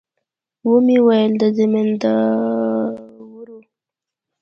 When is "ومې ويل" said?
0.69-1.31